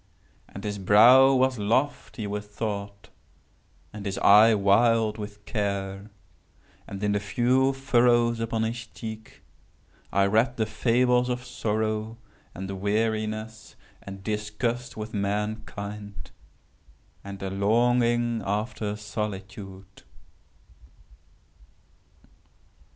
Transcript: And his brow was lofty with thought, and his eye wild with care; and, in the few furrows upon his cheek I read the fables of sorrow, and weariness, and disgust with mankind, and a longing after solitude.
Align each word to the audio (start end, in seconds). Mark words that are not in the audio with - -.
And 0.49 0.63
his 0.63 0.79
brow 0.79 1.35
was 1.35 1.59
lofty 1.59 2.25
with 2.25 2.47
thought, 2.49 3.09
and 3.93 4.07
his 4.07 4.17
eye 4.17 4.55
wild 4.55 5.19
with 5.19 5.45
care; 5.45 6.09
and, 6.87 7.03
in 7.03 7.11
the 7.11 7.19
few 7.19 7.71
furrows 7.71 8.39
upon 8.39 8.63
his 8.63 8.87
cheek 8.87 9.43
I 10.11 10.25
read 10.25 10.57
the 10.57 10.65
fables 10.65 11.29
of 11.29 11.45
sorrow, 11.45 12.17
and 12.55 12.81
weariness, 12.81 13.75
and 14.01 14.23
disgust 14.23 14.97
with 14.97 15.13
mankind, 15.13 16.31
and 17.23 17.43
a 17.43 17.51
longing 17.51 18.41
after 18.43 18.95
solitude. 18.95 20.01